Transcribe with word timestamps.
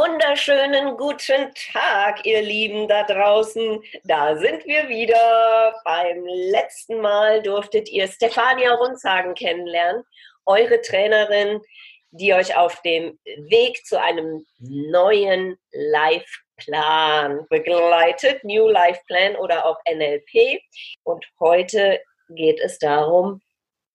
Wunderschönen 0.00 0.96
guten 0.96 1.52
Tag, 1.72 2.24
ihr 2.24 2.40
Lieben 2.40 2.88
da 2.88 3.02
draußen. 3.02 3.82
Da 4.04 4.34
sind 4.34 4.64
wir 4.64 4.88
wieder. 4.88 5.74
Beim 5.84 6.24
letzten 6.24 7.02
Mal 7.02 7.42
durftet 7.42 7.86
ihr 7.90 8.08
Stefania 8.08 8.72
Runzhagen 8.76 9.34
kennenlernen, 9.34 10.02
eure 10.46 10.80
Trainerin, 10.80 11.60
die 12.12 12.32
euch 12.32 12.56
auf 12.56 12.80
dem 12.80 13.18
Weg 13.24 13.84
zu 13.84 14.00
einem 14.00 14.46
neuen 14.58 15.58
Life-Plan 15.70 17.46
begleitet, 17.50 18.42
New 18.42 18.70
Life 18.70 19.02
Plan 19.06 19.36
oder 19.36 19.66
auch 19.66 19.76
NLP. 19.86 20.62
Und 21.02 21.26
heute 21.38 22.00
geht 22.30 22.58
es 22.58 22.78
darum, 22.78 23.42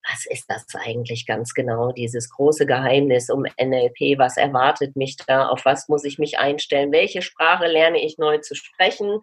was 0.10 0.26
ist 0.26 0.50
das 0.50 0.66
eigentlich 0.76 1.26
ganz 1.26 1.54
genau, 1.54 1.92
dieses 1.92 2.30
große 2.30 2.66
Geheimnis 2.66 3.30
um 3.30 3.44
NLP? 3.44 4.18
Was 4.18 4.38
erwartet 4.38 4.96
mich 4.96 5.18
da? 5.18 5.48
Auf 5.50 5.66
was 5.66 5.90
muss 5.90 6.04
ich 6.04 6.20
mich 6.20 6.38
einstellen? 6.38 6.92
Welche 6.92 7.22
Sprache 7.22 7.68
lerne 7.68 8.04
ich 8.04 8.18
neu 8.18 8.38
zu 8.40 8.56
sprechen? 8.56 9.22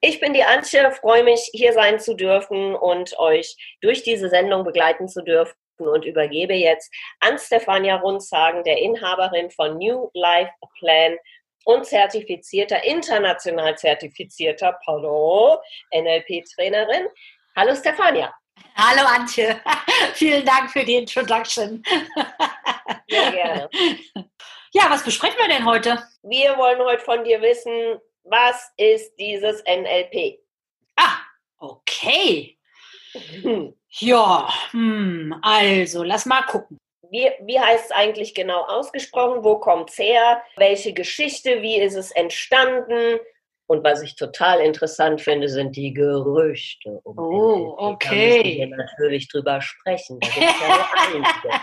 Ich 0.00 0.18
bin 0.18 0.32
die 0.32 0.44
Antje, 0.44 0.90
freue 0.92 1.24
mich, 1.24 1.50
hier 1.52 1.74
sein 1.74 2.00
zu 2.00 2.14
dürfen 2.14 2.74
und 2.74 3.18
euch 3.18 3.56
durch 3.82 4.02
diese 4.02 4.30
Sendung 4.30 4.64
begleiten 4.64 5.08
zu 5.08 5.22
dürfen 5.22 5.54
und 5.76 6.04
übergebe 6.04 6.54
jetzt 6.54 6.90
an 7.20 7.38
Stefania 7.38 7.96
Runzhagen, 7.96 8.64
der 8.64 8.78
Inhaberin 8.78 9.50
von 9.50 9.76
New 9.76 10.10
Life 10.14 10.52
Plan 10.78 11.16
und 11.64 11.84
zertifizierter, 11.84 12.82
international 12.84 13.76
zertifizierter, 13.76 14.78
pardon, 14.84 15.58
NLP-Trainerin. 15.94 17.06
Hallo 17.54 17.74
Stefania. 17.74 18.32
Hallo 18.76 19.06
Antje, 19.06 19.60
vielen 20.14 20.44
Dank 20.44 20.70
für 20.70 20.84
die 20.84 20.96
Introduction. 20.96 21.82
Sehr 23.08 23.32
gerne. 23.32 23.70
Ja, 24.72 24.88
was 24.88 25.02
besprechen 25.02 25.36
wir 25.36 25.48
denn 25.48 25.66
heute? 25.66 26.00
Wir 26.22 26.56
wollen 26.56 26.78
heute 26.78 27.02
von 27.02 27.24
dir 27.24 27.42
wissen, 27.42 28.00
was 28.22 28.70
ist 28.76 29.16
dieses 29.16 29.64
NLP? 29.64 30.38
Ah, 30.96 31.18
okay. 31.58 32.56
Ja, 33.98 34.48
hm, 34.70 35.36
also 35.42 36.04
lass 36.04 36.24
mal 36.24 36.42
gucken. 36.42 36.78
Wie, 37.10 37.28
wie 37.40 37.58
heißt 37.58 37.86
es 37.86 37.90
eigentlich 37.90 38.36
genau 38.36 38.60
ausgesprochen? 38.60 39.42
Wo 39.42 39.58
kommt 39.58 39.90
es 39.90 39.98
her? 39.98 40.44
Welche 40.56 40.92
Geschichte? 40.92 41.60
Wie 41.60 41.80
ist 41.80 41.96
es 41.96 42.12
entstanden? 42.12 43.18
Und 43.70 43.84
was 43.84 44.02
ich 44.02 44.16
total 44.16 44.58
interessant 44.62 45.20
finde, 45.20 45.48
sind 45.48 45.76
die 45.76 45.94
Gerüchte. 45.94 47.00
Um 47.04 47.16
oh, 47.16 47.76
okay. 47.78 48.42
Da 48.42 48.66
müssen 48.66 48.70
wir 48.70 48.76
natürlich 48.76 49.28
drüber 49.28 49.60
sprechen. 49.62 50.18
ja, 50.20 51.60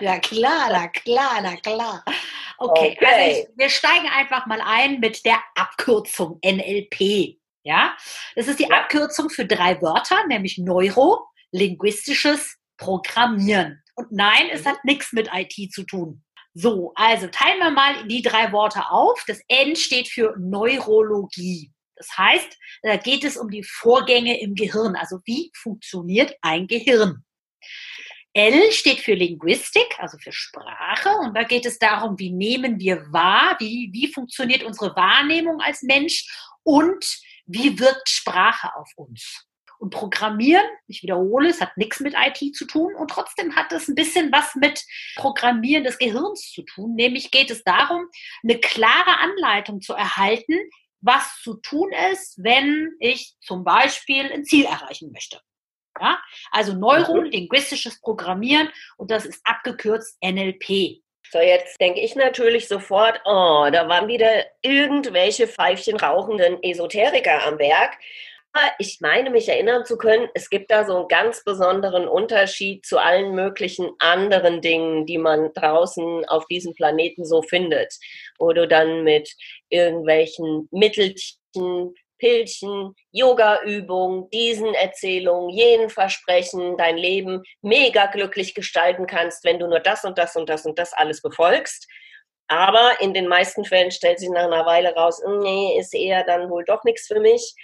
ja, 0.00 0.18
klar, 0.20 0.68
na 0.70 0.86
klar, 0.86 1.40
na 1.42 1.56
klar. 1.56 2.04
Okay, 2.58 2.96
okay. 2.96 3.04
also 3.04 3.40
ich, 3.40 3.48
wir 3.56 3.68
steigen 3.70 4.06
einfach 4.16 4.46
mal 4.46 4.60
ein 4.64 5.00
mit 5.00 5.24
der 5.24 5.42
Abkürzung 5.56 6.38
NLP. 6.44 7.38
Ja, 7.64 7.96
das 8.36 8.46
ist 8.46 8.60
die 8.60 8.68
ja. 8.70 8.76
Abkürzung 8.76 9.28
für 9.28 9.44
drei 9.44 9.82
Wörter, 9.82 10.24
nämlich 10.28 10.58
Neuro, 10.58 11.26
linguistisches 11.50 12.56
Programmieren. 12.76 13.82
Und 13.96 14.12
nein, 14.12 14.48
es 14.52 14.62
mhm. 14.62 14.68
hat 14.68 14.84
nichts 14.84 15.12
mit 15.12 15.28
IT 15.34 15.72
zu 15.72 15.82
tun. 15.82 16.22
So, 16.54 16.92
also 16.94 17.28
teilen 17.28 17.58
wir 17.58 17.70
mal 17.70 18.06
die 18.06 18.22
drei 18.22 18.52
Worte 18.52 18.90
auf. 18.90 19.24
Das 19.26 19.40
N 19.48 19.74
steht 19.74 20.08
für 20.08 20.34
Neurologie. 20.38 21.72
Das 21.96 22.18
heißt, 22.18 22.58
da 22.82 22.96
geht 22.96 23.24
es 23.24 23.36
um 23.36 23.48
die 23.48 23.62
Vorgänge 23.62 24.40
im 24.40 24.54
Gehirn. 24.54 24.96
Also 24.96 25.20
wie 25.24 25.50
funktioniert 25.54 26.34
ein 26.42 26.66
Gehirn? 26.66 27.24
L 28.34 28.72
steht 28.72 29.00
für 29.00 29.14
Linguistik, 29.14 29.98
also 29.98 30.18
für 30.18 30.32
Sprache. 30.32 31.10
Und 31.20 31.34
da 31.34 31.44
geht 31.44 31.66
es 31.66 31.78
darum, 31.78 32.18
wie 32.18 32.30
nehmen 32.30 32.80
wir 32.80 33.12
wahr, 33.12 33.56
wie, 33.58 33.90
wie 33.92 34.12
funktioniert 34.12 34.62
unsere 34.62 34.96
Wahrnehmung 34.96 35.60
als 35.60 35.82
Mensch 35.82 36.26
und 36.62 37.04
wie 37.46 37.78
wirkt 37.78 38.08
Sprache 38.08 38.74
auf 38.74 38.90
uns. 38.96 39.46
Und 39.78 39.90
Programmieren, 39.90 40.64
ich 40.86 41.02
wiederhole, 41.02 41.48
es 41.48 41.60
hat 41.60 41.76
nichts 41.76 42.00
mit 42.00 42.14
IT 42.14 42.54
zu 42.54 42.66
tun 42.66 42.94
und 42.94 43.10
trotzdem 43.10 43.56
hat 43.56 43.72
es 43.72 43.88
ein 43.88 43.94
bisschen 43.94 44.30
was 44.32 44.54
mit 44.54 44.84
Programmieren 45.16 45.84
des 45.84 45.98
Gehirns 45.98 46.52
zu 46.52 46.62
tun. 46.62 46.94
Nämlich 46.94 47.30
geht 47.30 47.50
es 47.50 47.64
darum, 47.64 48.06
eine 48.42 48.58
klare 48.58 49.18
Anleitung 49.18 49.80
zu 49.80 49.94
erhalten, 49.94 50.58
was 51.00 51.40
zu 51.42 51.54
tun 51.54 51.90
ist, 52.12 52.42
wenn 52.42 52.92
ich 53.00 53.34
zum 53.40 53.64
Beispiel 53.64 54.32
ein 54.32 54.44
Ziel 54.44 54.64
erreichen 54.66 55.10
möchte. 55.12 55.40
Ja? 56.00 56.22
Also 56.50 56.74
neurolinguistisches 56.74 58.00
Programmieren 58.00 58.68
und 58.96 59.10
das 59.10 59.26
ist 59.26 59.40
abgekürzt 59.44 60.16
NLP. 60.22 61.02
So, 61.30 61.38
jetzt 61.38 61.80
denke 61.80 62.00
ich 62.00 62.14
natürlich 62.14 62.68
sofort, 62.68 63.20
oh, 63.24 63.66
da 63.72 63.88
waren 63.88 64.06
wieder 64.06 64.44
irgendwelche 64.60 65.48
Pfeifchen 65.48 65.96
rauchenden 65.96 66.62
Esoteriker 66.62 67.44
am 67.44 67.58
Werk 67.58 67.96
ich 68.78 68.98
meine, 69.00 69.30
mich 69.30 69.48
erinnern 69.48 69.84
zu 69.84 69.96
können, 69.96 70.28
es 70.34 70.50
gibt 70.50 70.70
da 70.70 70.84
so 70.84 70.96
einen 70.96 71.08
ganz 71.08 71.42
besonderen 71.42 72.06
Unterschied 72.06 72.84
zu 72.84 72.98
allen 72.98 73.34
möglichen 73.34 73.90
anderen 73.98 74.60
Dingen, 74.60 75.06
die 75.06 75.18
man 75.18 75.52
draußen 75.54 76.26
auf 76.26 76.46
diesem 76.46 76.74
Planeten 76.74 77.24
so 77.24 77.42
findet. 77.42 77.94
Wo 78.38 78.52
du 78.52 78.68
dann 78.68 79.04
mit 79.04 79.34
irgendwelchen 79.70 80.68
Mittelchen, 80.70 81.94
Pilchen, 82.18 82.94
Yoga-Übungen, 83.10 84.30
diesen 84.30 84.74
Erzählungen, 84.74 85.50
jenen 85.50 85.90
Versprechen 85.90 86.76
dein 86.76 86.96
Leben 86.96 87.42
mega 87.62 88.06
glücklich 88.06 88.54
gestalten 88.54 89.06
kannst, 89.06 89.44
wenn 89.44 89.58
du 89.58 89.66
nur 89.66 89.80
das 89.80 90.04
und 90.04 90.18
das 90.18 90.36
und 90.36 90.48
das 90.48 90.64
und 90.64 90.78
das 90.78 90.92
alles 90.92 91.20
befolgst. 91.20 91.88
Aber 92.46 92.92
in 93.00 93.14
den 93.14 93.28
meisten 93.28 93.64
Fällen 93.64 93.90
stellt 93.90 94.20
sich 94.20 94.28
nach 94.28 94.44
einer 94.44 94.66
Weile 94.66 94.94
raus, 94.94 95.20
nee, 95.40 95.78
ist 95.78 95.94
eher 95.94 96.22
dann 96.22 96.50
wohl 96.50 96.64
doch 96.64 96.84
nichts 96.84 97.06
für 97.06 97.18
mich. 97.18 97.54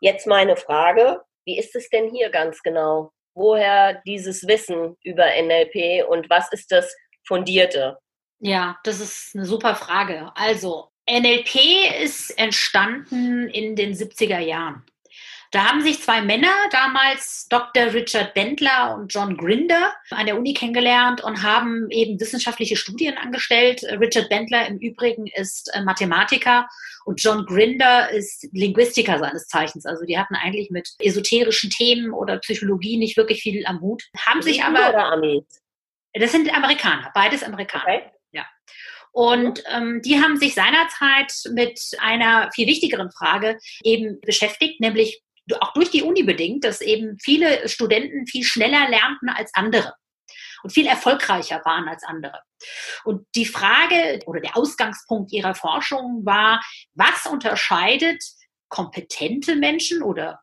Jetzt 0.00 0.26
meine 0.26 0.56
Frage, 0.56 1.22
wie 1.44 1.58
ist 1.58 1.74
es 1.74 1.88
denn 1.88 2.10
hier 2.10 2.30
ganz 2.30 2.62
genau? 2.62 3.12
Woher 3.34 4.02
dieses 4.06 4.46
Wissen 4.46 4.96
über 5.02 5.26
NLP 5.26 6.08
und 6.08 6.28
was 6.30 6.52
ist 6.52 6.72
das 6.72 6.94
Fundierte? 7.26 7.98
Ja, 8.38 8.78
das 8.84 9.00
ist 9.00 9.34
eine 9.34 9.46
super 9.46 9.74
Frage. 9.74 10.30
Also, 10.34 10.90
NLP 11.08 12.02
ist 12.02 12.30
entstanden 12.38 13.48
in 13.48 13.76
den 13.76 13.94
70er 13.94 14.40
Jahren. 14.40 14.84
Da 15.52 15.64
haben 15.64 15.82
sich 15.82 16.02
zwei 16.02 16.20
Männer, 16.22 16.52
damals 16.70 17.46
Dr. 17.48 17.92
Richard 17.92 18.34
Bendler 18.34 18.94
und 18.94 19.12
John 19.12 19.36
Grinder, 19.36 19.94
an 20.10 20.26
der 20.26 20.36
Uni 20.36 20.54
kennengelernt 20.54 21.22
und 21.22 21.42
haben 21.42 21.88
eben 21.90 22.20
wissenschaftliche 22.20 22.76
Studien 22.76 23.16
angestellt. 23.16 23.82
Richard 23.84 24.28
Bendler 24.28 24.66
im 24.66 24.78
Übrigen 24.78 25.26
ist 25.28 25.70
äh, 25.74 25.82
Mathematiker 25.82 26.68
und 27.04 27.22
John 27.22 27.46
Grinder 27.46 28.10
ist 28.10 28.48
Linguistiker 28.52 29.18
seines 29.18 29.46
Zeichens. 29.46 29.86
Also 29.86 30.04
die 30.04 30.18
hatten 30.18 30.34
eigentlich 30.34 30.70
mit 30.70 30.88
esoterischen 30.98 31.70
Themen 31.70 32.12
oder 32.12 32.38
Psychologie 32.38 32.96
nicht 32.96 33.16
wirklich 33.16 33.42
viel 33.42 33.64
am 33.66 33.80
Hut. 33.80 34.02
Haben 34.18 34.42
sich 34.42 34.64
aber. 34.64 34.88
Oder 34.88 35.12
Amis? 35.12 35.44
Das 36.12 36.32
sind 36.32 36.52
Amerikaner, 36.52 37.10
beides 37.14 37.44
Amerikaner. 37.44 37.84
Okay. 37.84 38.02
Ja. 38.32 38.46
Und 39.12 39.62
ähm, 39.72 40.02
die 40.02 40.20
haben 40.20 40.36
sich 40.36 40.54
seinerzeit 40.54 41.32
mit 41.52 41.80
einer 42.00 42.50
viel 42.52 42.66
wichtigeren 42.66 43.10
Frage 43.12 43.58
eben 43.82 44.20
beschäftigt, 44.22 44.80
nämlich 44.80 45.22
auch 45.60 45.72
durch 45.72 45.90
die 45.90 46.02
Uni 46.02 46.22
bedingt, 46.22 46.64
dass 46.64 46.80
eben 46.80 47.18
viele 47.20 47.68
Studenten 47.68 48.26
viel 48.26 48.44
schneller 48.44 48.88
lernten 48.88 49.28
als 49.28 49.52
andere 49.54 49.94
und 50.62 50.70
viel 50.70 50.86
erfolgreicher 50.86 51.62
waren 51.64 51.88
als 51.88 52.02
andere. 52.04 52.40
Und 53.04 53.26
die 53.34 53.46
Frage 53.46 54.20
oder 54.26 54.40
der 54.40 54.56
Ausgangspunkt 54.56 55.32
ihrer 55.32 55.54
Forschung 55.54 56.24
war, 56.24 56.60
was 56.94 57.26
unterscheidet 57.26 58.22
kompetente 58.68 59.54
Menschen 59.54 60.02
oder 60.02 60.40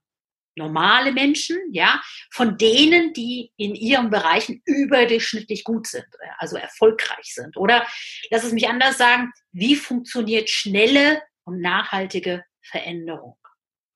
normale 0.55 1.11
Menschen, 1.11 1.57
ja, 1.71 2.01
von 2.31 2.57
denen, 2.57 3.13
die 3.13 3.51
in 3.57 3.75
ihren 3.75 4.09
Bereichen 4.09 4.61
überdurchschnittlich 4.65 5.63
gut 5.63 5.87
sind, 5.87 6.05
also 6.37 6.57
erfolgreich 6.57 7.33
sind. 7.33 7.57
Oder 7.57 7.85
lass 8.29 8.43
es 8.43 8.53
mich 8.53 8.69
anders 8.69 8.97
sagen, 8.97 9.31
wie 9.51 9.75
funktioniert 9.75 10.49
schnelle 10.49 11.21
und 11.43 11.59
nachhaltige 11.59 12.45
Veränderung? 12.61 13.35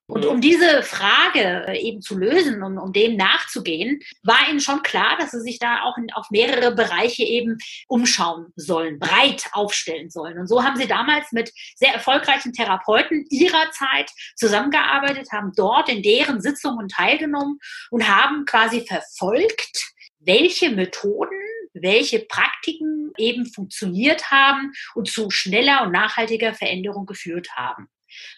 Und 0.10 0.26
um 0.26 0.40
diese 0.40 0.84
Frage 0.84 1.68
äh, 1.68 1.82
eben 1.82 2.02
zu 2.02 2.18
lösen, 2.18 2.64
um, 2.64 2.78
um 2.78 2.94
dem 2.94 3.18
nachzugehen, 3.18 4.00
war 4.24 4.50
ihnen 4.50 4.62
schon 4.62 4.82
klar, 4.82 5.18
dass 5.20 5.32
sie 5.32 5.42
sich 5.42 5.60
da 5.60 5.84
auch 5.84 5.98
in, 5.98 6.12
auf 6.14 6.30
mehrere 6.32 6.74
Bereiche 6.74 7.24
eben 7.24 7.58
umschauen 7.88 8.54
sollen, 8.56 9.00
breit 9.00 9.48
aufstellen 9.52 10.10
sollen. 10.10 10.40
Und 10.40 10.48
so 10.48 10.64
haben 10.64 10.78
sie 10.78 10.88
damals 10.88 11.34
mit 11.34 11.52
sehr 11.76 11.94
erfolgreichen 11.94 12.54
Therapeuten 12.54 13.26
ihrer 13.30 13.70
Zeit 13.72 14.10
zusammengearbeitet, 14.38 15.32
haben 15.34 15.52
dort 15.56 15.90
in 15.90 16.02
deren 16.02 16.42
Sitzungen 16.42 16.88
teilgenommen 16.88 17.60
und 17.92 18.08
haben 18.08 18.46
quasi 18.46 18.86
verfolgt, 18.88 19.92
welche 20.20 20.70
Methoden 20.70 21.36
welche 21.80 22.20
Praktiken 22.20 23.12
eben 23.20 23.46
funktioniert 23.46 24.32
haben 24.32 24.72
und 24.96 25.08
zu 25.08 25.30
schneller 25.30 25.84
und 25.84 25.92
nachhaltiger 25.92 26.56
Veränderung 26.56 27.06
geführt 27.06 27.50
haben. 27.56 27.88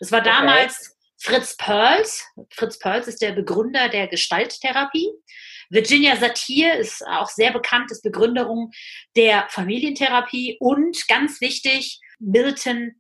Das 0.02 0.12
war 0.12 0.20
damals 0.20 0.99
Fritz 1.22 1.58
Perls. 1.58 2.26
Fritz 2.52 2.80
Perls 2.80 3.08
ist 3.08 3.22
der 3.22 3.34
Begründer 3.34 3.90
der 3.90 4.08
Gestalttherapie. 4.08 5.10
Virginia 5.70 6.16
Satir 6.16 6.74
ist 6.76 7.06
auch 7.06 7.30
sehr 7.30 7.52
bekannt, 7.52 7.92
ist 7.92 8.02
Begründerin 8.02 8.72
der 9.16 9.48
Familientherapie 9.50 10.58
und 10.60 11.08
ganz 11.08 11.42
wichtig, 11.42 12.00
Milton 12.20 13.00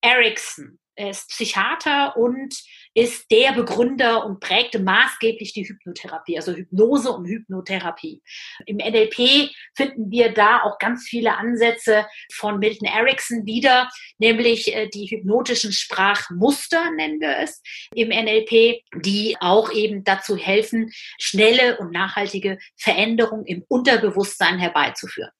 Erickson. 0.00 0.78
Er 0.96 1.10
ist 1.10 1.28
Psychiater 1.28 2.16
und 2.16 2.54
ist 2.94 3.30
der 3.30 3.52
Begründer 3.52 4.24
und 4.24 4.40
prägte 4.40 4.78
maßgeblich 4.78 5.52
die 5.52 5.68
Hypnotherapie, 5.68 6.36
also 6.36 6.52
Hypnose 6.52 7.10
und 7.10 7.26
Hypnotherapie. 7.26 8.22
Im 8.66 8.76
NLP 8.76 9.50
finden 9.76 10.10
wir 10.10 10.32
da 10.32 10.62
auch 10.62 10.78
ganz 10.78 11.06
viele 11.08 11.36
Ansätze 11.36 12.06
von 12.32 12.58
Milton 12.58 12.88
Erickson 12.88 13.46
wieder, 13.46 13.88
nämlich 14.18 14.74
äh, 14.74 14.88
die 14.88 15.06
hypnotischen 15.06 15.72
Sprachmuster 15.72 16.90
nennen 16.92 17.20
wir 17.20 17.38
es 17.38 17.62
im 17.94 18.08
NLP, 18.08 18.82
die 19.02 19.36
auch 19.40 19.72
eben 19.72 20.04
dazu 20.04 20.36
helfen, 20.36 20.90
schnelle 21.18 21.78
und 21.78 21.92
nachhaltige 21.92 22.58
Veränderungen 22.76 23.46
im 23.46 23.64
Unterbewusstsein 23.68 24.58
herbeizuführen. 24.58 25.30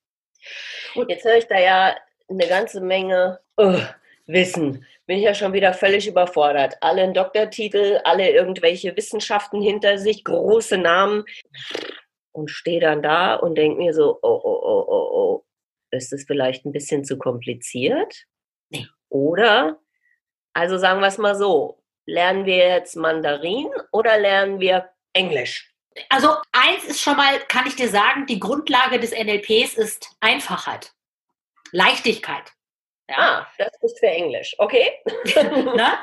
Und 0.95 1.11
jetzt 1.11 1.25
höre 1.25 1.39
ich 1.39 1.47
da 1.47 1.59
ja 1.59 1.97
eine 2.29 2.47
ganze 2.47 2.81
Menge 2.81 3.41
oh, 3.57 3.81
Wissen 4.29 4.87
bin 5.07 5.19
ich 5.19 5.25
ja 5.25 5.35
schon 5.35 5.55
wieder 5.55 5.73
völlig 5.73 6.07
überfordert. 6.07 6.77
Alle 6.83 7.03
einen 7.03 7.15
Doktortitel, 7.15 7.99
alle 8.05 8.31
irgendwelche 8.31 8.95
Wissenschaften 8.95 9.63
hinter 9.63 9.99
sich, 9.99 10.23
große 10.23 10.77
Namen 10.77 11.25
und 12.33 12.51
stehe 12.51 12.81
dann 12.81 13.03
da 13.03 13.35
und 13.35 13.57
denke 13.57 13.79
mir 13.79 13.95
so, 13.95 14.19
oh, 14.23 14.41
oh, 14.45 14.61
oh, 14.63 14.85
oh, 14.87 15.09
oh, 15.13 15.45
ist 15.91 16.13
das 16.13 16.25
vielleicht 16.25 16.67
ein 16.67 16.73
bisschen 16.73 17.05
zu 17.05 17.17
kompliziert? 17.17 18.27
Nee. 18.69 18.87
Oder, 19.09 19.81
also 20.53 20.77
sagen 20.77 21.01
wir 21.01 21.09
es 21.09 21.17
mal 21.17 21.35
so, 21.35 21.83
lernen 22.05 22.45
wir 22.45 22.57
jetzt 22.57 22.97
Mandarin 22.97 23.69
oder 23.93 24.19
lernen 24.19 24.61
wir 24.61 24.91
Englisch? 25.15 25.75
Also 26.11 26.37
eins 26.53 26.85
ist 26.85 27.01
schon 27.01 27.17
mal, 27.17 27.39
kann 27.49 27.67
ich 27.67 27.77
dir 27.77 27.89
sagen, 27.89 28.27
die 28.27 28.39
Grundlage 28.39 29.01
des 29.01 29.13
NLPs 29.13 29.75
ist 29.75 30.11
Einfachheit, 30.21 30.93
Leichtigkeit. 31.73 32.53
Ja. 33.09 33.17
Ah, 33.17 33.47
das 33.57 33.71
ist 33.81 33.99
für 33.99 34.07
Englisch, 34.07 34.55
okay? 34.59 34.91
ne? 35.35 35.99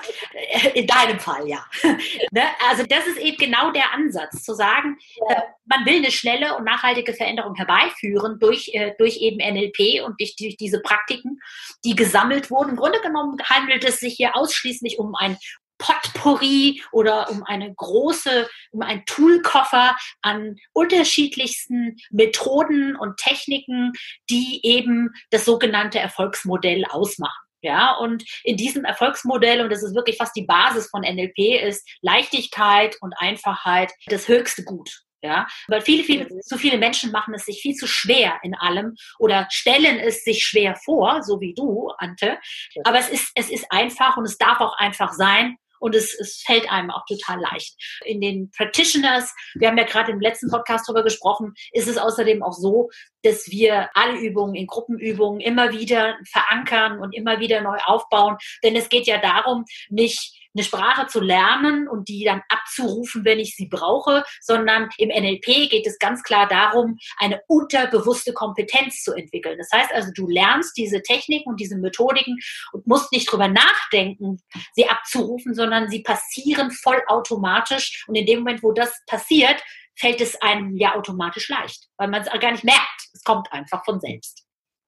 In 0.74 0.88
deinem 0.88 1.19
Fall, 1.19 1.48
ja. 1.48 1.63
ne? 1.84 2.44
Also 2.68 2.84
das 2.84 3.06
ist 3.06 3.19
eben 3.19 3.38
genau 3.38 3.72
der 3.72 3.94
Ansatz, 3.94 4.44
zu 4.44 4.56
sagen, 4.56 4.98
ja. 5.30 5.36
äh, 5.36 5.42
man 5.66 5.86
will 5.86 5.98
eine 5.98 6.10
schnelle 6.10 6.56
und 6.57 6.63
nachhaltige 6.63 7.13
Veränderung 7.13 7.54
herbeiführen 7.54 8.40
durch, 8.40 8.72
äh, 8.74 8.96
durch 8.98 9.18
eben 9.18 9.38
NLP 9.38 10.04
und 10.04 10.19
durch, 10.19 10.36
durch 10.36 10.57
diese 10.57 10.81
Praktiken, 10.81 11.40
die 11.84 11.96
gesammelt 11.96 12.50
wurden. 12.50 12.72
Im 12.72 12.75
Grunde 12.75 13.00
genommen 13.02 13.38
handelt 13.44 13.84
es 13.84 14.00
sich 14.00 14.16
hier 14.16 14.36
ausschließlich 14.36 14.98
um 14.98 15.13
ein 15.13 15.38
Potpourri 15.86 16.82
oder 16.92 17.30
um 17.30 17.44
eine 17.44 17.74
große, 17.74 18.50
um 18.72 18.82
einen 18.82 19.06
Toolkoffer 19.06 19.96
an 20.22 20.56
unterschiedlichsten 20.74 21.98
Methoden 22.10 22.96
und 22.96 23.18
Techniken, 23.18 23.94
die 24.30 24.62
eben 24.64 25.12
das 25.30 25.46
sogenannte 25.46 26.00
Erfolgsmodell 26.00 26.86
ausmachen. 26.86 27.42
Ja, 27.62 27.96
und 27.96 28.24
in 28.44 28.58
diesem 28.58 28.86
Erfolgsmodell, 28.86 29.62
und 29.62 29.72
das 29.72 29.82
ist 29.82 29.96
wirklich 29.96 30.18
fast 30.18 30.36
die 30.36 30.46
Basis 30.46 30.88
von 30.88 31.02
NLP, 31.02 31.64
ist 31.64 31.88
Leichtigkeit 32.02 32.96
und 33.02 33.14
Einfachheit 33.18 33.92
das 34.08 34.28
höchste 34.28 34.64
Gut. 34.64 35.02
Ja, 35.24 35.48
weil 35.68 35.81
viele, 35.81 36.04
viele, 36.04 36.28
zu 36.42 36.56
mhm. 36.56 36.60
viele 36.60 36.78
Menschen 36.78 37.12
machen 37.12 37.34
es 37.34 37.46
sich 37.46 37.60
viel 37.60 37.74
zu 37.74 37.88
schwer 37.88 38.38
in 38.44 38.54
allem 38.54 38.94
oder 39.18 39.48
stellen 39.50 39.98
es 40.00 40.24
sich 40.24 40.46
schwer 40.46 40.76
vor, 40.76 41.24
so 41.24 41.42
wie 41.42 41.56
du, 41.56 41.90
Ante. 41.98 42.38
Aber 42.84 43.00
es 43.00 43.10
ist, 43.10 43.31
es 43.34 43.50
ist 43.50 43.66
einfach 43.72 44.18
und 44.18 44.26
es 44.26 44.38
darf 44.38 44.60
auch 44.62 44.78
einfach 44.78 45.14
sein 45.14 45.58
und 45.80 45.95
es, 45.95 46.13
es 46.19 46.44
fällt 46.45 46.69
einem 46.72 46.92
auch 46.92 47.06
total 47.06 47.39
leicht. 47.39 47.75
In 48.04 48.22
den 48.22 48.51
Practitioners, 48.51 49.33
wir 49.56 49.68
haben 49.68 49.77
ja 49.77 49.86
gerade 49.86 50.12
im 50.12 50.19
letzten 50.19 50.50
Podcast 50.50 50.88
darüber 50.88 51.04
gesprochen, 51.04 51.54
ist 51.72 51.88
es 51.88 51.98
außerdem 51.98 52.44
auch 52.44 52.54
so, 52.54 52.89
dass 53.24 53.50
wir 53.50 53.89
alle 53.94 54.19
Übungen 54.19 54.56
in 54.56 54.68
Gruppenübungen 54.68 55.39
immer 55.39 55.72
wieder 55.72 56.18
verankern 56.31 57.00
und 57.00 57.13
immer 57.13 57.39
wieder 57.39 57.62
neu 57.62 57.77
aufbauen. 57.86 58.38
Denn 58.63 58.75
es 58.75 58.89
geht 58.89 59.07
ja 59.07 59.19
darum, 59.19 59.66
nicht 59.89 60.44
eine 60.56 60.63
Sprache 60.63 61.07
zu 61.07 61.19
lernen 61.19 61.88
und 61.88 62.07
die 62.07 62.24
dann 62.24 62.42
abzurufen, 62.50 63.25
wenn 63.25 63.40
ich 63.40 63.56
sie 63.56 63.68
brauche, 63.68 64.24
sondern 64.42 64.90
im 64.98 65.10
NLP 65.10 65.69
geht 65.69 65.86
es 65.86 66.00
ganz 66.00 66.24
klar 66.24 66.48
darum, 66.48 66.98
eine 67.18 67.42
unterbewusste 67.48 68.34
Kompetenz 68.34 69.04
zu 69.04 69.13
entwickeln. 69.13 69.57
Das 69.57 69.69
heißt 69.72 69.94
also, 69.94 70.12
du 70.13 70.28
lernst 70.28 70.78
diese 70.78 71.02
Techniken 71.02 71.50
und 71.50 71.60
diese 71.60 71.78
Methodiken 71.78 72.38
und 72.72 72.88
musst 72.88 73.12
nicht 73.12 73.31
drüber 73.31 73.48
nachdenken, 73.48 74.42
sie 74.74 74.88
abzurufen, 74.88 75.54
sondern 75.54 75.90
sie 75.90 76.02
passieren 76.02 76.72
vollautomatisch. 76.72 78.06
Und 78.07 78.16
in 78.16 78.25
dem 78.25 78.40
Moment, 78.40 78.63
wo 78.63 78.72
das 78.72 78.94
passiert, 79.07 79.62
fällt 79.98 80.22
es 80.22 80.42
einem 80.42 80.75
ja 80.78 80.96
automatisch 80.96 81.50
leicht, 81.50 81.88
weil 81.98 82.10
man 82.10 82.22
es 82.22 82.30
gar 82.40 82.52
nicht 82.52 82.63
merkt. 82.63 83.10
Es 83.13 83.24
kommt 83.24 83.52
einfach 83.52 83.84
von 83.86 84.00
selbst. 84.00 84.46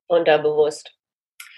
Unterbewusst. 0.07 0.93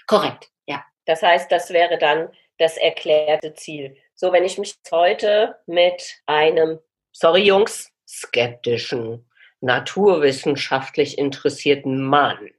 Korrekt, 0.06 0.48
ja. 0.66 0.84
Das 1.06 1.22
heißt, 1.22 1.50
das 1.50 1.70
wäre 1.70 1.98
dann 1.98 2.28
das 2.60 2.76
erklärte 2.76 3.54
Ziel. 3.54 3.96
So, 4.14 4.32
wenn 4.32 4.44
ich 4.44 4.58
mich 4.58 4.74
heute 4.90 5.56
mit 5.66 6.20
einem, 6.26 6.78
sorry 7.12 7.42
Jungs, 7.42 7.90
skeptischen, 8.06 9.26
naturwissenschaftlich 9.60 11.18
interessierten 11.18 12.02
Mann 12.02 12.50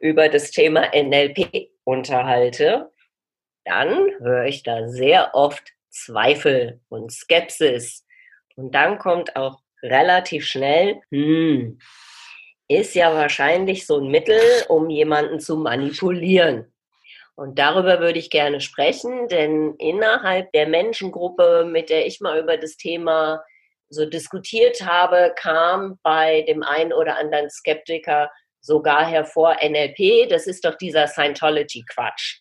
über 0.00 0.28
das 0.28 0.50
Thema 0.50 0.90
NLP 0.94 1.70
unterhalte, 1.84 2.90
dann 3.64 4.10
höre 4.20 4.46
ich 4.46 4.62
da 4.62 4.88
sehr 4.88 5.34
oft 5.34 5.72
Zweifel 5.90 6.80
und 6.88 7.12
Skepsis. 7.12 8.06
Und 8.56 8.74
dann 8.74 8.98
kommt 8.98 9.36
auch 9.36 9.60
relativ 9.82 10.46
schnell, 10.46 11.00
hm, 11.10 11.78
ist 12.68 12.94
ja 12.94 13.12
wahrscheinlich 13.14 13.86
so 13.86 13.98
ein 13.98 14.08
Mittel, 14.08 14.40
um 14.68 14.88
jemanden 14.90 15.40
zu 15.40 15.56
manipulieren. 15.56 16.72
Und 17.36 17.58
darüber 17.58 18.00
würde 18.00 18.18
ich 18.18 18.30
gerne 18.30 18.60
sprechen, 18.60 19.28
denn 19.28 19.74
innerhalb 19.78 20.52
der 20.52 20.68
Menschengruppe, 20.68 21.64
mit 21.66 21.88
der 21.88 22.06
ich 22.06 22.20
mal 22.20 22.38
über 22.38 22.56
das 22.56 22.76
Thema 22.76 23.42
so 23.88 24.06
diskutiert 24.06 24.82
habe, 24.86 25.32
kam 25.36 25.98
bei 26.02 26.42
dem 26.42 26.62
einen 26.62 26.92
oder 26.92 27.16
anderen 27.16 27.50
Skeptiker 27.50 28.30
sogar 28.60 29.06
hervor 29.06 29.56
NLP, 29.62 30.28
das 30.28 30.46
ist 30.46 30.64
doch 30.64 30.76
dieser 30.76 31.06
Scientology-Quatsch. 31.06 32.40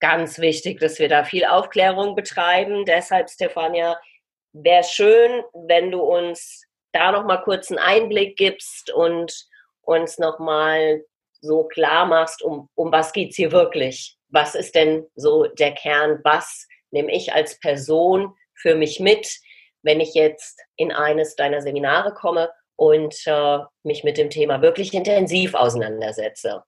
Ganz 0.00 0.38
wichtig, 0.38 0.78
dass 0.78 0.98
wir 0.98 1.08
da 1.08 1.24
viel 1.24 1.46
Aufklärung 1.46 2.14
betreiben. 2.14 2.84
Deshalb, 2.84 3.30
Stefania, 3.30 3.98
wäre 4.52 4.84
schön, 4.84 5.42
wenn 5.54 5.90
du 5.90 6.00
uns 6.00 6.64
da 6.92 7.12
noch 7.12 7.24
mal 7.24 7.38
kurz 7.38 7.70
einen 7.70 7.78
Einblick 7.78 8.36
gibst 8.36 8.92
und 8.92 9.32
uns 9.82 10.18
noch 10.18 10.38
mal 10.38 11.02
so 11.46 11.64
klar 11.64 12.06
machst, 12.06 12.42
um, 12.42 12.68
um 12.74 12.92
was 12.92 13.12
geht 13.12 13.30
es 13.30 13.36
hier 13.36 13.52
wirklich? 13.52 14.16
Was 14.28 14.54
ist 14.54 14.74
denn 14.74 15.06
so 15.14 15.46
der 15.46 15.72
Kern? 15.72 16.20
Was 16.24 16.66
nehme 16.90 17.12
ich 17.12 17.32
als 17.32 17.58
Person 17.60 18.34
für 18.54 18.74
mich 18.74 19.00
mit, 19.00 19.28
wenn 19.82 20.00
ich 20.00 20.14
jetzt 20.14 20.60
in 20.76 20.92
eines 20.92 21.36
deiner 21.36 21.62
Seminare 21.62 22.12
komme 22.12 22.50
und 22.76 23.14
äh, 23.26 23.58
mich 23.84 24.04
mit 24.04 24.18
dem 24.18 24.30
Thema 24.30 24.62
wirklich 24.62 24.92
intensiv 24.92 25.54
auseinandersetze? 25.54 26.64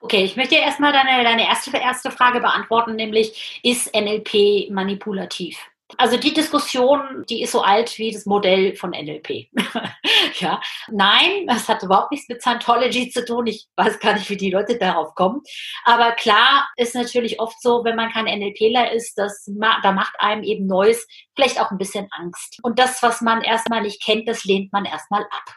Okay, 0.00 0.24
ich 0.24 0.36
möchte 0.36 0.56
erstmal 0.56 0.92
deine, 0.92 1.24
deine 1.24 1.46
erste, 1.46 1.76
erste 1.76 2.10
Frage 2.10 2.40
beantworten, 2.40 2.96
nämlich 2.96 3.60
ist 3.62 3.94
NLP 3.94 4.70
manipulativ? 4.70 5.58
Also 5.98 6.16
die 6.16 6.34
Diskussion, 6.34 7.24
die 7.28 7.42
ist 7.42 7.52
so 7.52 7.62
alt 7.62 7.96
wie 7.98 8.10
das 8.10 8.26
Modell 8.26 8.74
von 8.74 8.90
NLP. 8.90 9.46
ja, 10.40 10.60
nein, 10.88 11.46
das 11.46 11.68
hat 11.68 11.82
überhaupt 11.82 12.10
nichts 12.10 12.28
mit 12.28 12.42
Scientology 12.42 13.10
zu 13.10 13.24
tun. 13.24 13.46
Ich 13.46 13.68
weiß 13.76 14.00
gar 14.00 14.14
nicht, 14.14 14.28
wie 14.28 14.36
die 14.36 14.50
Leute 14.50 14.78
darauf 14.78 15.14
kommen. 15.14 15.42
Aber 15.84 16.12
klar 16.12 16.68
ist 16.76 16.96
natürlich 16.96 17.38
oft 17.38 17.60
so, 17.62 17.84
wenn 17.84 17.94
man 17.94 18.10
kein 18.10 18.24
NLPler 18.24 18.92
ist, 18.92 19.16
dass 19.16 19.44
da 19.46 19.92
macht 19.92 20.14
einem 20.18 20.42
eben 20.42 20.66
Neues 20.66 21.06
vielleicht 21.36 21.60
auch 21.60 21.70
ein 21.70 21.78
bisschen 21.78 22.08
Angst. 22.10 22.58
Und 22.62 22.80
das, 22.80 23.02
was 23.02 23.20
man 23.20 23.42
erstmal 23.42 23.82
nicht 23.82 24.02
kennt, 24.02 24.28
das 24.28 24.44
lehnt 24.44 24.72
man 24.72 24.86
erstmal 24.86 25.22
ab 25.22 25.54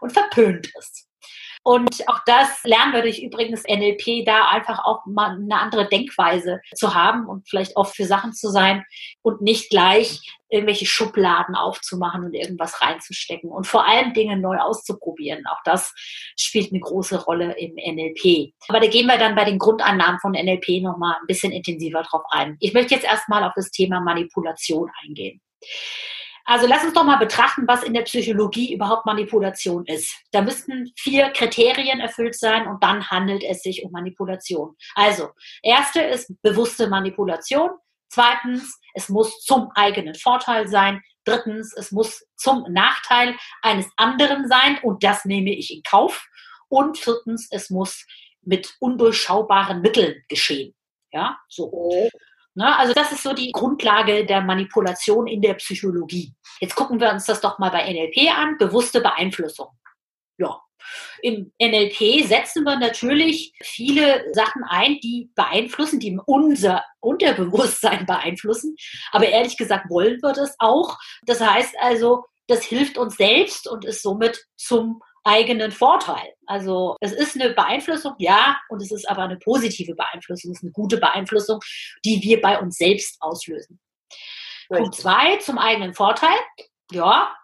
und 0.00 0.12
verpönt 0.12 0.70
es. 0.78 1.08
Und 1.64 2.06
auch 2.08 2.20
das 2.26 2.62
lernen 2.64 2.92
wir 2.92 3.00
durch 3.00 3.22
übrigens 3.22 3.64
NLP, 3.66 4.26
da 4.26 4.48
einfach 4.48 4.84
auch 4.84 5.06
mal 5.06 5.30
eine 5.30 5.58
andere 5.58 5.88
Denkweise 5.88 6.60
zu 6.74 6.94
haben 6.94 7.26
und 7.26 7.48
vielleicht 7.48 7.76
oft 7.76 7.96
für 7.96 8.04
Sachen 8.04 8.34
zu 8.34 8.50
sein 8.50 8.84
und 9.22 9.40
nicht 9.40 9.70
gleich 9.70 10.20
irgendwelche 10.50 10.84
Schubladen 10.84 11.54
aufzumachen 11.54 12.22
und 12.22 12.34
irgendwas 12.34 12.82
reinzustecken 12.82 13.50
und 13.50 13.66
vor 13.66 13.88
allem 13.88 14.12
Dinge 14.12 14.36
neu 14.36 14.58
auszuprobieren. 14.58 15.46
Auch 15.46 15.60
das 15.64 15.94
spielt 16.38 16.70
eine 16.70 16.80
große 16.80 17.24
Rolle 17.24 17.56
im 17.58 17.74
NLP. 17.76 18.52
Aber 18.68 18.78
da 18.78 18.86
gehen 18.86 19.06
wir 19.06 19.16
dann 19.16 19.34
bei 19.34 19.44
den 19.44 19.58
Grundannahmen 19.58 20.20
von 20.20 20.32
NLP 20.32 20.82
nochmal 20.82 21.16
ein 21.18 21.26
bisschen 21.26 21.50
intensiver 21.50 22.02
drauf 22.02 22.24
ein. 22.28 22.58
Ich 22.60 22.74
möchte 22.74 22.94
jetzt 22.94 23.06
erstmal 23.06 23.42
auf 23.42 23.52
das 23.56 23.70
Thema 23.70 24.00
Manipulation 24.00 24.90
eingehen. 25.02 25.40
Also 26.44 26.66
lass 26.66 26.84
uns 26.84 26.92
doch 26.92 27.04
mal 27.04 27.16
betrachten, 27.16 27.66
was 27.66 27.82
in 27.82 27.94
der 27.94 28.02
Psychologie 28.02 28.74
überhaupt 28.74 29.06
Manipulation 29.06 29.86
ist. 29.86 30.14
Da 30.30 30.42
müssten 30.42 30.92
vier 30.96 31.30
Kriterien 31.30 32.00
erfüllt 32.00 32.34
sein 32.34 32.66
und 32.66 32.82
dann 32.82 33.08
handelt 33.10 33.42
es 33.42 33.62
sich 33.62 33.82
um 33.82 33.90
Manipulation. 33.92 34.76
Also, 34.94 35.30
erste 35.62 36.02
ist 36.02 36.30
bewusste 36.42 36.88
Manipulation. 36.88 37.70
Zweitens, 38.08 38.78
es 38.94 39.08
muss 39.08 39.40
zum 39.40 39.70
eigenen 39.74 40.14
Vorteil 40.14 40.68
sein. 40.68 41.02
Drittens, 41.24 41.74
es 41.76 41.90
muss 41.90 42.24
zum 42.36 42.64
Nachteil 42.70 43.36
eines 43.62 43.86
anderen 43.96 44.46
sein 44.46 44.78
und 44.82 45.02
das 45.02 45.24
nehme 45.24 45.50
ich 45.50 45.74
in 45.74 45.82
Kauf. 45.82 46.26
Und 46.68 46.98
viertens, 46.98 47.48
es 47.50 47.70
muss 47.70 48.04
mit 48.42 48.74
undurchschaubaren 48.80 49.80
Mitteln 49.80 50.22
geschehen. 50.28 50.74
Ja, 51.10 51.38
so. 51.48 52.10
Ne? 52.54 52.78
Also 52.78 52.94
das 52.94 53.12
ist 53.12 53.22
so 53.22 53.32
die 53.32 53.52
Grundlage 53.52 54.24
der 54.24 54.40
Manipulation 54.40 55.26
in 55.26 55.42
der 55.42 55.54
Psychologie. 55.54 56.34
Jetzt 56.60 56.76
gucken 56.76 57.00
wir 57.00 57.10
uns 57.10 57.26
das 57.26 57.40
doch 57.40 57.58
mal 57.58 57.70
bei 57.70 57.90
NLP 57.92 58.30
an, 58.36 58.56
bewusste 58.58 59.00
Beeinflussung. 59.00 59.68
Ja. 60.38 60.60
Im 61.22 61.50
NLP 61.60 62.26
setzen 62.26 62.64
wir 62.64 62.78
natürlich 62.78 63.54
viele 63.62 64.22
Sachen 64.34 64.62
ein, 64.64 64.98
die 65.02 65.30
beeinflussen, 65.34 65.98
die 65.98 66.18
unser 66.26 66.84
Unterbewusstsein 67.00 68.04
beeinflussen. 68.06 68.76
Aber 69.10 69.26
ehrlich 69.26 69.56
gesagt 69.56 69.88
wollen 69.88 70.20
wir 70.22 70.34
das 70.34 70.54
auch. 70.58 70.98
Das 71.22 71.40
heißt 71.40 71.74
also, 71.80 72.24
das 72.46 72.62
hilft 72.64 72.98
uns 72.98 73.16
selbst 73.16 73.66
und 73.66 73.84
ist 73.86 74.02
somit 74.02 74.44
zum 74.56 75.00
eigenen 75.24 75.72
Vorteil. 75.72 76.34
Also 76.46 76.96
es 77.00 77.12
ist 77.12 77.34
eine 77.34 77.54
Beeinflussung, 77.54 78.14
ja, 78.18 78.60
und 78.68 78.80
es 78.82 78.92
ist 78.92 79.08
aber 79.08 79.22
eine 79.22 79.38
positive 79.38 79.94
Beeinflussung, 79.94 80.52
es 80.52 80.58
ist 80.58 80.64
eine 80.64 80.72
gute 80.72 80.98
Beeinflussung, 80.98 81.60
die 82.04 82.22
wir 82.22 82.40
bei 82.40 82.58
uns 82.58 82.76
selbst 82.76 83.20
auslösen. 83.20 83.80
Richtig. 84.70 84.78
Punkt 84.78 84.94
zwei, 84.94 85.36
zum 85.38 85.58
eigenen 85.58 85.94
Vorteil. 85.94 86.36
Ja, 86.92 87.34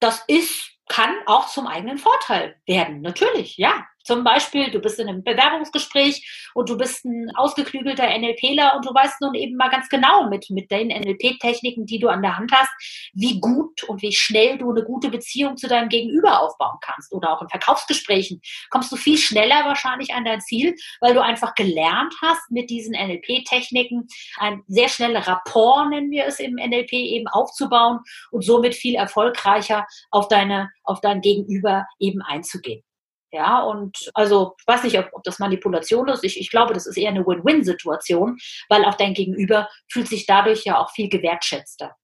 das 0.00 0.22
ist, 0.28 0.70
kann 0.88 1.14
auch 1.26 1.48
zum 1.48 1.66
eigenen 1.66 1.98
Vorteil 1.98 2.60
werden, 2.66 3.00
natürlich, 3.00 3.56
ja. 3.56 3.86
Zum 4.04 4.22
Beispiel, 4.22 4.70
du 4.70 4.80
bist 4.80 4.98
in 4.98 5.08
einem 5.08 5.24
Bewerbungsgespräch 5.24 6.50
und 6.52 6.68
du 6.68 6.76
bist 6.76 7.06
ein 7.06 7.30
ausgeklügelter 7.34 8.06
NLPler 8.06 8.76
und 8.76 8.84
du 8.84 8.92
weißt 8.92 9.22
nun 9.22 9.34
eben 9.34 9.56
mal 9.56 9.70
ganz 9.70 9.88
genau 9.88 10.28
mit, 10.28 10.50
mit 10.50 10.70
den 10.70 10.88
NLP-Techniken, 10.88 11.86
die 11.86 11.98
du 11.98 12.08
an 12.08 12.20
der 12.20 12.36
Hand 12.36 12.52
hast, 12.52 12.70
wie 13.14 13.40
gut 13.40 13.82
und 13.84 14.02
wie 14.02 14.12
schnell 14.12 14.58
du 14.58 14.70
eine 14.70 14.84
gute 14.84 15.08
Beziehung 15.08 15.56
zu 15.56 15.68
deinem 15.68 15.88
Gegenüber 15.88 16.40
aufbauen 16.40 16.78
kannst. 16.82 17.12
Oder 17.14 17.32
auch 17.32 17.40
in 17.40 17.48
Verkaufsgesprächen 17.48 18.42
kommst 18.68 18.92
du 18.92 18.96
viel 18.96 19.16
schneller 19.16 19.64
wahrscheinlich 19.64 20.12
an 20.12 20.26
dein 20.26 20.42
Ziel, 20.42 20.74
weil 21.00 21.14
du 21.14 21.22
einfach 21.22 21.54
gelernt 21.54 22.14
hast, 22.20 22.50
mit 22.50 22.68
diesen 22.68 22.92
NLP-Techniken 22.92 24.06
ein 24.36 24.62
sehr 24.66 24.90
schnelles 24.90 25.26
Rapport, 25.26 25.88
nennen 25.88 26.10
wir 26.10 26.26
es 26.26 26.40
im 26.40 26.56
NLP, 26.56 26.92
eben 26.92 27.28
aufzubauen 27.28 28.00
und 28.30 28.44
somit 28.44 28.74
viel 28.74 28.96
erfolgreicher 28.96 29.86
auf 30.10 30.28
deine, 30.28 30.70
auf 30.82 31.00
dein 31.00 31.22
Gegenüber 31.22 31.86
eben 31.98 32.20
einzugehen. 32.20 32.82
Ja, 33.34 33.64
und 33.64 34.12
also 34.14 34.54
ich 34.60 34.66
weiß 34.68 34.84
nicht, 34.84 34.96
ob, 34.96 35.08
ob 35.12 35.24
das 35.24 35.40
Manipulation 35.40 36.06
ist. 36.06 36.22
Ich, 36.22 36.38
ich 36.38 36.50
glaube, 36.50 36.72
das 36.72 36.86
ist 36.86 36.96
eher 36.96 37.10
eine 37.10 37.26
Win-Win-Situation, 37.26 38.38
weil 38.68 38.84
auch 38.84 38.94
dein 38.94 39.12
Gegenüber 39.12 39.68
fühlt 39.90 40.06
sich 40.06 40.24
dadurch 40.24 40.64
ja 40.64 40.78
auch 40.78 40.92
viel 40.92 41.08
gewertschätzter. 41.08 41.96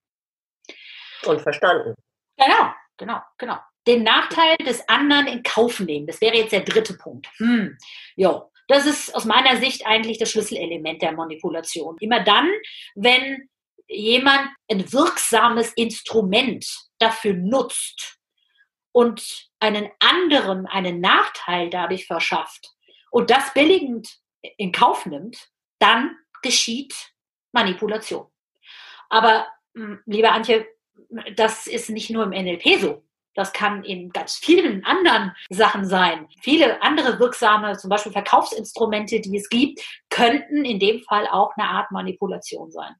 Und 1.25 1.39
verstanden. 1.39 1.95
Genau, 2.35 2.73
genau, 2.97 3.21
genau. 3.37 3.59
Den 3.87 4.03
Nachteil 4.03 4.57
des 4.57 4.85
anderen 4.89 5.27
in 5.27 5.41
Kauf 5.41 5.79
nehmen. 5.79 6.05
Das 6.05 6.19
wäre 6.19 6.35
jetzt 6.35 6.51
der 6.51 6.65
dritte 6.65 6.95
Punkt. 6.95 7.29
Hm, 7.37 7.77
jo. 8.17 8.51
Das 8.67 8.85
ist 8.85 9.15
aus 9.15 9.23
meiner 9.23 9.55
Sicht 9.55 9.87
eigentlich 9.87 10.17
das 10.17 10.31
Schlüsselelement 10.31 11.01
der 11.01 11.13
Manipulation. 11.13 11.95
Immer 12.01 12.25
dann, 12.25 12.49
wenn 12.95 13.49
jemand 13.87 14.49
ein 14.69 14.91
wirksames 14.91 15.71
Instrument 15.75 16.65
dafür 16.99 17.33
nutzt, 17.35 18.17
und 18.91 19.49
einen 19.61 19.89
anderen 19.99 20.65
einen 20.65 20.99
Nachteil 20.99 21.69
dadurch 21.69 22.07
verschafft 22.07 22.71
und 23.11 23.29
das 23.29 23.53
billigend 23.53 24.09
in 24.57 24.71
Kauf 24.71 25.05
nimmt, 25.05 25.49
dann 25.79 26.17
geschieht 26.41 27.13
Manipulation. 27.51 28.27
Aber, 29.09 29.47
hm, 29.75 30.01
liebe 30.05 30.31
Antje, 30.31 30.67
das 31.35 31.67
ist 31.67 31.89
nicht 31.89 32.09
nur 32.09 32.23
im 32.23 32.31
NLP 32.31 32.79
so. 32.79 33.03
Das 33.33 33.53
kann 33.53 33.83
in 33.83 34.09
ganz 34.09 34.35
vielen 34.35 34.83
anderen 34.83 35.33
Sachen 35.49 35.85
sein. 35.85 36.27
Viele 36.41 36.81
andere 36.81 37.17
wirksame, 37.19 37.77
zum 37.77 37.89
Beispiel 37.89 38.11
Verkaufsinstrumente, 38.11 39.21
die 39.21 39.37
es 39.37 39.47
gibt, 39.47 39.79
könnten 40.09 40.65
in 40.65 40.79
dem 40.79 41.01
Fall 41.03 41.27
auch 41.27 41.51
eine 41.55 41.69
Art 41.69 41.91
Manipulation 41.91 42.71
sein. 42.71 42.93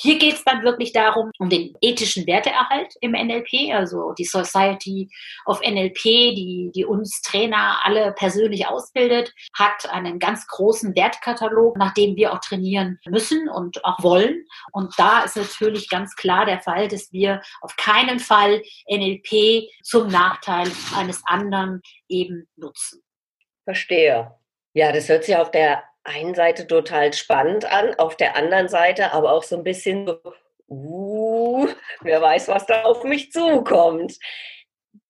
Hier 0.00 0.16
geht 0.16 0.34
es 0.34 0.44
dann 0.44 0.62
wirklich 0.62 0.92
darum, 0.92 1.32
um 1.40 1.50
den 1.50 1.74
ethischen 1.80 2.24
Werteerhalt 2.28 2.94
im 3.00 3.12
NLP, 3.12 3.74
also 3.74 4.12
die 4.12 4.24
Society 4.24 5.10
of 5.44 5.60
NLP, 5.60 6.02
die, 6.04 6.70
die 6.72 6.84
uns 6.84 7.20
Trainer 7.20 7.80
alle 7.84 8.12
persönlich 8.12 8.68
ausbildet, 8.68 9.34
hat 9.58 9.90
einen 9.90 10.20
ganz 10.20 10.46
großen 10.46 10.94
Wertkatalog, 10.94 11.76
nach 11.76 11.94
dem 11.94 12.14
wir 12.14 12.32
auch 12.32 12.38
trainieren 12.38 13.00
müssen 13.06 13.48
und 13.48 13.84
auch 13.84 14.00
wollen. 14.00 14.44
Und 14.70 14.94
da 14.98 15.24
ist 15.24 15.36
natürlich 15.36 15.88
ganz 15.88 16.14
klar 16.14 16.46
der 16.46 16.60
Fall, 16.60 16.86
dass 16.86 17.12
wir 17.12 17.42
auf 17.60 17.74
keinen 17.76 18.20
Fall 18.20 18.62
NLP 18.88 19.68
zum 19.82 20.06
Nachteil 20.06 20.70
eines 20.96 21.22
anderen 21.26 21.82
eben 22.08 22.48
nutzen. 22.54 23.02
Verstehe. 23.64 24.32
Ja, 24.74 24.92
das 24.92 25.08
hört 25.08 25.24
sich 25.24 25.34
auf 25.34 25.50
der 25.50 25.82
einen 26.04 26.34
Seite 26.34 26.66
total 26.66 27.12
spannend 27.12 27.70
an, 27.70 27.94
auf 27.96 28.16
der 28.16 28.36
anderen 28.36 28.68
Seite 28.68 29.12
aber 29.12 29.32
auch 29.32 29.42
so 29.42 29.56
ein 29.56 29.64
bisschen 29.64 30.06
so, 30.06 30.20
uh, 30.68 31.68
wer 32.00 32.22
weiß, 32.22 32.48
was 32.48 32.66
da 32.66 32.84
auf 32.84 33.04
mich 33.04 33.30
zukommt. 33.32 34.18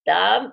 Da 0.04 0.52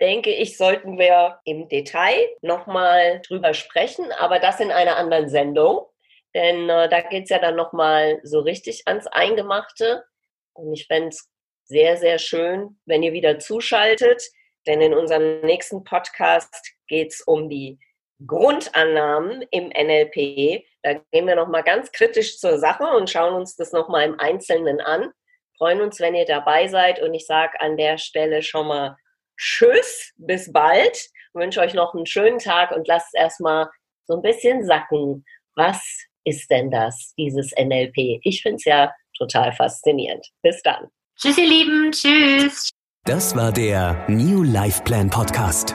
denke 0.00 0.30
ich, 0.30 0.56
sollten 0.56 0.98
wir 0.98 1.40
im 1.44 1.68
Detail 1.68 2.28
nochmal 2.42 3.22
drüber 3.26 3.54
sprechen, 3.54 4.12
aber 4.12 4.38
das 4.38 4.60
in 4.60 4.70
einer 4.70 4.96
anderen 4.96 5.28
Sendung. 5.28 5.86
Denn 6.34 6.68
äh, 6.68 6.88
da 6.88 7.00
geht 7.00 7.24
es 7.24 7.30
ja 7.30 7.38
dann 7.38 7.56
nochmal 7.56 8.20
so 8.22 8.40
richtig 8.40 8.82
ans 8.86 9.06
Eingemachte. 9.06 10.04
Und 10.52 10.72
ich 10.74 10.86
fände 10.86 11.08
es 11.08 11.30
sehr, 11.64 11.96
sehr 11.96 12.18
schön, 12.18 12.78
wenn 12.84 13.02
ihr 13.02 13.12
wieder 13.12 13.38
zuschaltet. 13.38 14.22
Denn 14.66 14.80
in 14.80 14.94
unserem 14.94 15.40
nächsten 15.40 15.84
Podcast 15.84 16.74
geht 16.88 17.12
es 17.12 17.22
um 17.22 17.48
die 17.48 17.78
Grundannahmen 18.24 19.42
im 19.50 19.68
NLP. 19.68 20.64
Da 20.82 20.94
gehen 21.12 21.26
wir 21.26 21.34
nochmal 21.34 21.62
ganz 21.62 21.92
kritisch 21.92 22.38
zur 22.38 22.58
Sache 22.58 22.84
und 22.84 23.10
schauen 23.10 23.34
uns 23.34 23.56
das 23.56 23.72
nochmal 23.72 24.06
im 24.06 24.18
Einzelnen 24.18 24.80
an. 24.80 25.10
Freuen 25.58 25.80
uns, 25.80 26.00
wenn 26.00 26.14
ihr 26.14 26.26
dabei 26.26 26.68
seid 26.68 27.00
und 27.00 27.14
ich 27.14 27.26
sage 27.26 27.60
an 27.60 27.76
der 27.76 27.98
Stelle 27.98 28.42
schon 28.42 28.68
mal 28.68 28.96
Tschüss, 29.38 30.12
bis 30.16 30.52
bald. 30.52 30.96
Ich 30.96 31.10
wünsche 31.34 31.60
euch 31.60 31.74
noch 31.74 31.94
einen 31.94 32.06
schönen 32.06 32.38
Tag 32.38 32.70
und 32.70 32.88
lasst 32.88 33.14
erstmal 33.14 33.68
so 34.06 34.14
ein 34.14 34.22
bisschen 34.22 34.64
sacken. 34.64 35.24
Was 35.54 35.82
ist 36.24 36.50
denn 36.50 36.70
das, 36.70 37.12
dieses 37.18 37.52
NLP? 37.52 38.20
Ich 38.22 38.42
finde 38.42 38.56
es 38.56 38.64
ja 38.64 38.92
total 39.18 39.52
faszinierend. 39.52 40.26
Bis 40.42 40.62
dann. 40.62 40.88
Tschüss, 41.18 41.38
ihr 41.38 41.46
Lieben. 41.46 41.90
Tschüss. 41.92 42.70
Das 43.04 43.36
war 43.36 43.52
der 43.52 44.04
New 44.08 44.42
Life 44.42 44.82
Plan 44.82 45.08
Podcast. 45.08 45.74